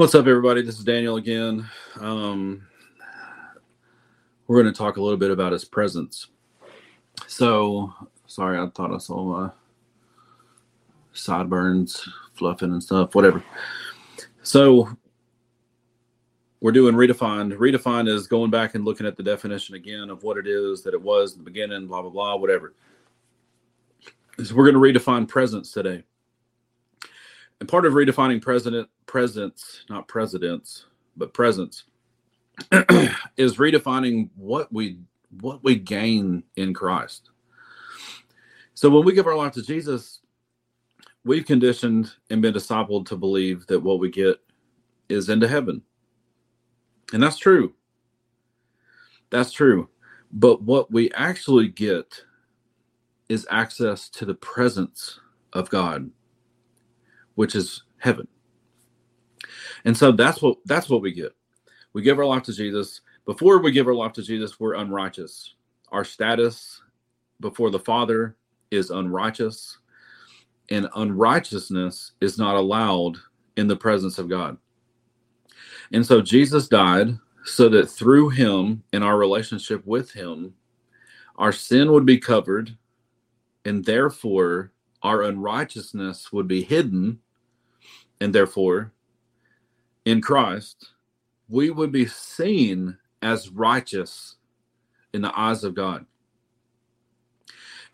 [0.00, 0.62] What's up, everybody?
[0.62, 1.68] This is Daniel again.
[2.00, 2.66] Um,
[4.46, 6.28] we're going to talk a little bit about his presence.
[7.26, 7.92] So,
[8.26, 9.50] sorry, I thought I saw my
[11.12, 13.44] sideburns fluffing and stuff, whatever.
[14.42, 14.88] So,
[16.62, 17.54] we're doing redefined.
[17.58, 20.94] Redefined is going back and looking at the definition again of what it is that
[20.94, 22.72] it was in the beginning, blah, blah, blah, whatever.
[24.42, 26.04] So, we're going to redefine presence today
[27.60, 31.84] and part of redefining president presence, not presidents, but presence,
[33.36, 34.98] is redefining what we
[35.40, 37.30] what we gain in Christ.
[38.74, 40.20] So when we give our life to Jesus,
[41.24, 44.40] we've conditioned and been discipled to believe that what we get
[45.08, 45.82] is into heaven.
[47.12, 47.74] And that's true.
[49.30, 49.88] That's true.
[50.32, 52.24] But what we actually get
[53.28, 55.20] is access to the presence
[55.52, 56.10] of God
[57.34, 58.26] which is heaven.
[59.84, 61.34] And so that's what that's what we get.
[61.92, 63.00] We give our life to Jesus.
[63.24, 65.54] Before we give our life to Jesus, we're unrighteous.
[65.90, 66.80] Our status
[67.40, 68.36] before the Father
[68.70, 69.78] is unrighteous,
[70.70, 73.16] and unrighteousness is not allowed
[73.56, 74.56] in the presence of God.
[75.92, 80.54] And so Jesus died so that through him in our relationship with him,
[81.36, 82.76] our sin would be covered,
[83.64, 87.20] and therefore our unrighteousness would be hidden
[88.20, 88.92] and therefore,
[90.04, 90.90] in Christ,
[91.48, 94.36] we would be seen as righteous
[95.12, 96.06] in the eyes of God.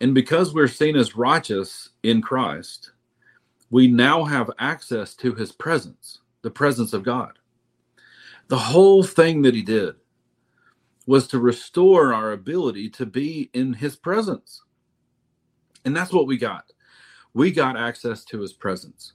[0.00, 2.92] And because we're seen as righteous in Christ,
[3.70, 7.38] we now have access to his presence, the presence of God.
[8.48, 9.94] The whole thing that he did
[11.06, 14.62] was to restore our ability to be in his presence.
[15.84, 16.72] And that's what we got.
[17.36, 19.12] We got access to his presence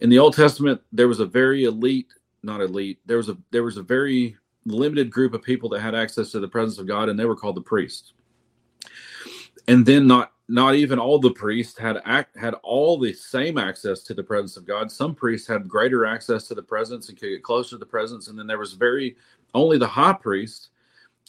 [0.00, 2.12] in the Old Testament, there was a very elite,
[2.42, 5.94] not elite, there was a there was a very limited group of people that had
[5.94, 8.12] access to the presence of God, and they were called the priests.
[9.68, 14.02] And then not not even all the priests had act, had all the same access
[14.02, 14.92] to the presence of God.
[14.92, 18.28] Some priests had greater access to the presence and could get closer to the presence,
[18.28, 19.16] and then there was very
[19.54, 20.68] only the high priest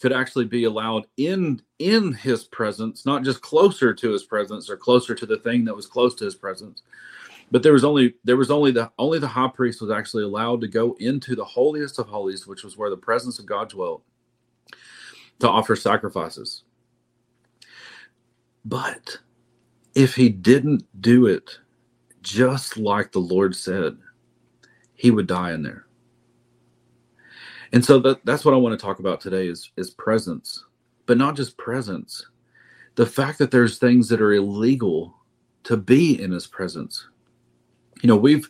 [0.01, 4.77] could actually be allowed in in his presence, not just closer to his presence or
[4.77, 6.83] closer to the thing that was close to his presence,
[7.51, 10.61] but there was only there was only the only the high priest was actually allowed
[10.61, 14.03] to go into the holiest of holies which was where the presence of god dwelt
[15.39, 16.63] to offer sacrifices.
[18.65, 19.17] But
[19.95, 21.59] if he didn't do it
[22.21, 23.97] just like the lord said
[24.95, 25.86] he would die in there
[27.73, 30.63] and so that, that's what i want to talk about today is is presence
[31.07, 32.27] but not just presence.
[32.95, 35.15] The fact that there's things that are illegal
[35.63, 37.07] to be in his presence.
[38.03, 38.47] You know we've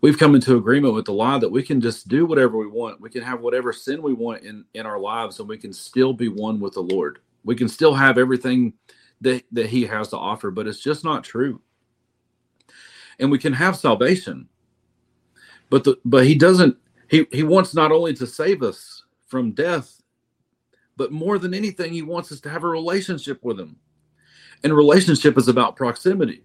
[0.00, 3.00] we've come into agreement with the law that we can just do whatever we want.
[3.00, 6.12] We can have whatever sin we want in in our lives and we can still
[6.12, 7.20] be one with the lord.
[7.44, 8.72] We can still have everything
[9.20, 11.60] that that he has to offer but it's just not true.
[13.20, 14.48] And we can have salvation
[15.70, 16.76] but the but he doesn't
[17.08, 20.02] he he wants not only to save us from death
[20.96, 23.76] but more than anything he wants us to have a relationship with him
[24.64, 26.44] and relationship is about proximity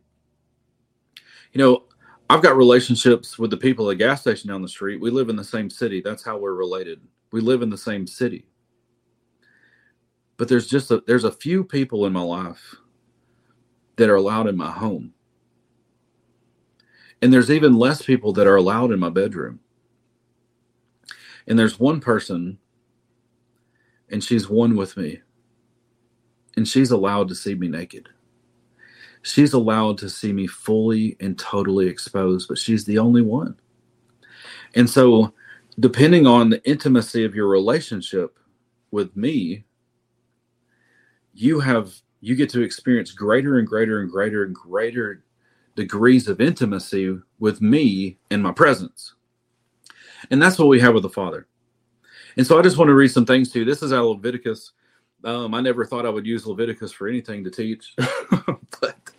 [1.52, 1.84] you know
[2.30, 5.00] I've got relationships with the people at the gas station down the street.
[5.00, 6.02] We live in the same city.
[6.02, 7.02] That's how we're related.
[7.32, 8.48] We live in the same city.
[10.38, 12.76] But there's just a there's a few people in my life
[13.98, 15.14] that are allowed in my home.
[17.22, 19.60] And there's even less people that are allowed in my bedroom.
[21.48, 22.58] And there's one person
[24.10, 25.22] and she's one with me.
[26.56, 28.10] And she's allowed to see me naked
[29.24, 33.56] she's allowed to see me fully and totally exposed, but she's the only one.
[34.76, 35.34] And so,
[35.80, 38.38] depending on the intimacy of your relationship
[38.92, 39.64] with me,
[41.34, 45.24] you have you get to experience greater and greater and greater and greater
[45.76, 49.16] degrees of intimacy with me in my presence.
[50.34, 51.46] And that's what we have with the Father.
[52.38, 53.66] And so I just want to read some things to you.
[53.66, 54.72] This is out Leviticus.
[55.24, 57.94] Um, I never thought I would use Leviticus for anything to teach,
[58.82, 59.12] but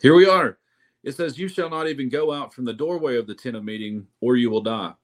[0.00, 0.56] here we are.
[1.04, 3.64] It says, You shall not even go out from the doorway of the tent of
[3.64, 4.94] meeting, or you will die.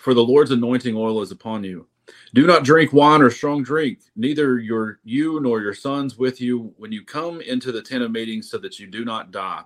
[0.00, 1.86] For the Lord's anointing oil is upon you.
[2.34, 6.74] Do not drink wine or strong drink, neither your you nor your sons with you
[6.76, 9.62] when you come into the tent of meeting, so that you do not die.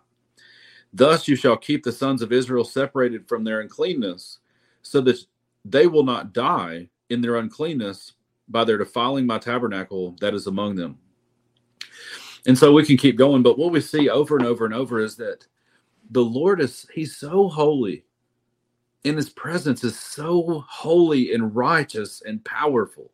[0.93, 4.41] Thus you shall keep the sons of Israel separated from their uncleanness,
[4.85, 5.19] so that
[5.65, 8.13] they will not die in their uncleanness
[8.49, 10.99] by their defiling my tabernacle that is among them.
[12.47, 15.01] And so we can keep going, but what we see over and over and over
[15.01, 15.47] is that
[16.11, 18.05] the Lord is He's so holy
[19.05, 23.13] in his presence is so holy and righteous and powerful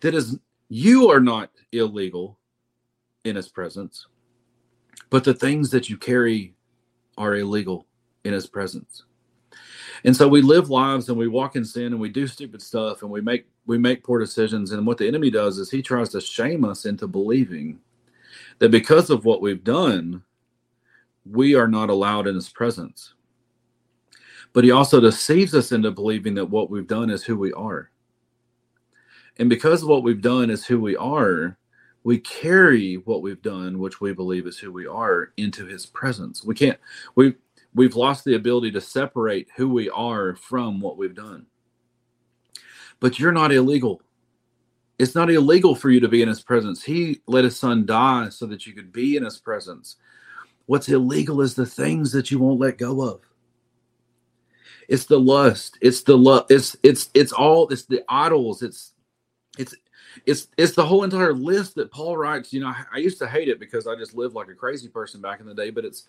[0.00, 0.38] that is
[0.68, 2.38] you are not illegal
[3.24, 4.06] in his presence
[5.10, 6.54] but the things that you carry
[7.18, 7.86] are illegal
[8.24, 9.04] in his presence
[10.04, 13.02] and so we live lives and we walk in sin and we do stupid stuff
[13.02, 14.72] and we make we make poor decisions.
[14.72, 17.78] And what the enemy does is he tries to shame us into believing
[18.58, 20.22] that because of what we've done
[21.24, 23.14] we are not allowed in his presence.
[24.52, 27.90] But he also deceives us into believing that what we've done is who we are.
[29.38, 31.56] And because of what we've done is who we are
[32.04, 36.44] we carry what we've done which we believe is who we are into his presence.
[36.44, 36.78] We can't
[37.14, 37.34] we
[37.74, 41.46] we've lost the ability to separate who we are from what we've done.
[43.00, 44.02] But you're not illegal.
[44.98, 46.82] It's not illegal for you to be in his presence.
[46.82, 49.96] He let his son die so that you could be in his presence.
[50.66, 53.20] What's illegal is the things that you won't let go of.
[54.88, 55.78] It's the lust.
[55.80, 56.46] It's the love.
[56.50, 57.68] It's it's it's all.
[57.68, 58.62] It's the idols.
[58.62, 58.92] It's
[59.58, 59.74] it's
[60.26, 62.52] it's it's the whole entire list that Paul writes.
[62.52, 64.88] You know, I, I used to hate it because I just lived like a crazy
[64.88, 65.70] person back in the day.
[65.70, 66.06] But it's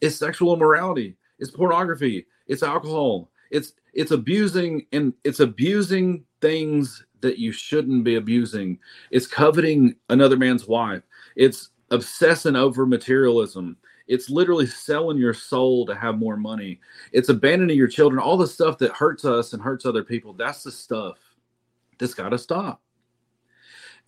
[0.00, 7.38] it's sexual immorality, it's pornography, it's alcohol, it's it's abusing and it's abusing things that
[7.38, 8.78] you shouldn't be abusing.
[9.10, 11.02] It's coveting another man's wife.
[11.36, 13.76] It's obsessing over materialism.
[14.06, 16.80] It's literally selling your soul to have more money.
[17.12, 18.20] It's abandoning your children.
[18.20, 20.34] All the stuff that hurts us and hurts other people.
[20.34, 21.16] That's the stuff
[21.98, 22.82] that's got to stop.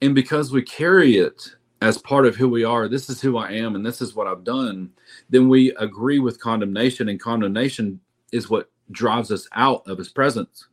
[0.02, 3.52] And because we carry it as part of who we are, this is who I
[3.52, 4.90] am and this is what I've done,
[5.28, 8.00] then we agree with condemnation, and condemnation
[8.32, 10.68] is what drives us out of his presence.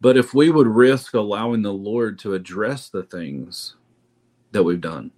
[0.00, 3.74] But if we would risk allowing the Lord to address the things
[4.52, 5.10] that we've done,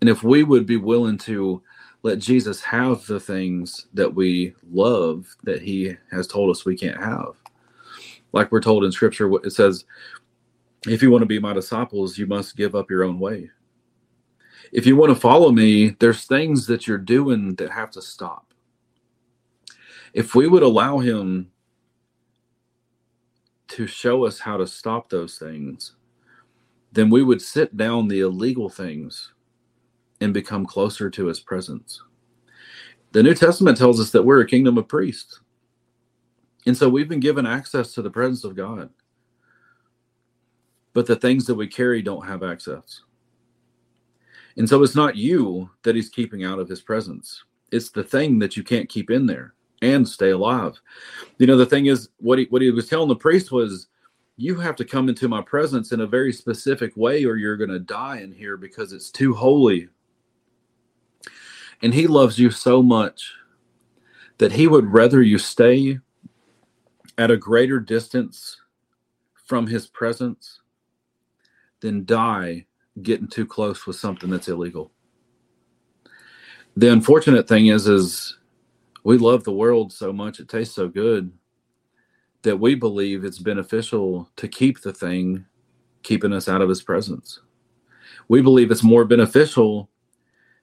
[0.00, 1.62] and if we would be willing to
[2.02, 7.02] let Jesus have the things that we love that he has told us we can't
[7.02, 7.34] have,
[8.32, 9.84] like we're told in scripture, it says,
[10.86, 13.50] if you want to be my disciples, you must give up your own way.
[14.72, 18.52] If you want to follow me, there's things that you're doing that have to stop.
[20.12, 21.50] If we would allow him
[23.68, 25.96] to show us how to stop those things,
[26.92, 29.32] then we would sit down the illegal things
[30.20, 32.00] and become closer to his presence.
[33.12, 35.40] The New Testament tells us that we're a kingdom of priests.
[36.66, 38.90] And so we've been given access to the presence of God
[40.96, 43.02] but the things that we carry don't have access.
[44.56, 47.44] And so it's not you that he's keeping out of his presence.
[47.70, 49.52] It's the thing that you can't keep in there
[49.82, 50.80] and stay alive.
[51.36, 53.88] You know, the thing is what he what he was telling the priest was
[54.38, 57.68] you have to come into my presence in a very specific way or you're going
[57.68, 59.90] to die in here because it's too holy.
[61.82, 63.34] And he loves you so much
[64.38, 65.98] that he would rather you stay
[67.18, 68.56] at a greater distance
[69.44, 70.60] from his presence
[71.86, 72.66] than die
[73.00, 74.90] getting too close with something that's illegal.
[76.76, 78.38] The unfortunate thing is, is
[79.04, 81.32] we love the world so much; it tastes so good
[82.42, 85.46] that we believe it's beneficial to keep the thing
[86.02, 87.40] keeping us out of His presence.
[88.28, 89.88] We believe it's more beneficial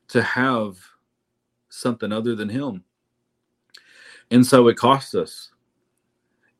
[0.10, 0.78] to have
[1.70, 2.84] something other than Him,
[4.30, 5.51] and so it costs us,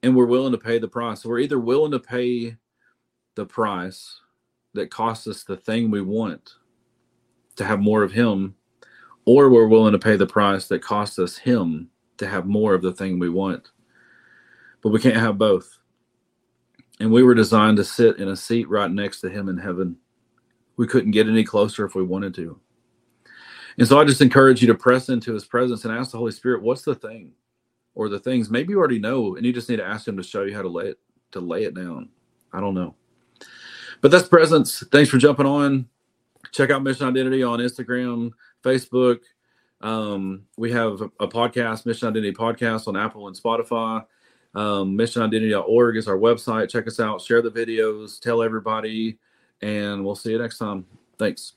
[0.02, 1.26] and we're willing to pay the price.
[1.26, 2.56] We're either willing to pay
[3.36, 4.22] the price
[4.74, 6.56] that costs us the thing we want
[7.56, 8.56] to have more of him
[9.26, 12.82] or we're willing to pay the price that costs us him to have more of
[12.82, 13.70] the thing we want.
[14.82, 15.78] But we can't have both.
[17.00, 19.98] And we were designed to sit in a seat right next to him in heaven.
[20.78, 22.60] We couldn't get any closer if we wanted to.
[23.78, 26.32] And so i just encourage you to press into his presence and ask the holy
[26.32, 27.32] spirit what's the thing
[27.96, 28.50] or the things?
[28.50, 30.62] Maybe you already know and you just need to ask him to show you how
[30.62, 31.00] to lay it
[31.32, 32.10] to lay it down.
[32.52, 32.96] I don't know
[34.04, 34.84] but that's presence.
[34.92, 35.88] Thanks for jumping on.
[36.52, 38.32] Check out Mission Identity on Instagram,
[38.62, 39.22] Facebook.
[39.80, 44.06] Um, we have a, podcast, Mission Identity Podcast, on Apple and Spotify.
[44.56, 46.70] Um, missionidentity.org is our website.
[46.70, 49.18] Check us out, share the videos, tell everybody,
[49.62, 50.86] and we'll see you next time.
[51.18, 51.54] Thanks.